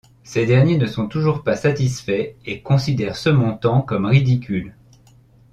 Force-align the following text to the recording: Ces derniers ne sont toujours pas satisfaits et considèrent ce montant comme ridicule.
Ces 0.23 0.47
derniers 0.47 0.79
ne 0.79 0.87
sont 0.87 1.05
toujours 1.07 1.43
pas 1.43 1.55
satisfaits 1.55 2.33
et 2.43 2.63
considèrent 2.63 3.15
ce 3.15 3.29
montant 3.29 3.83
comme 3.83 4.07
ridicule. 4.07 4.73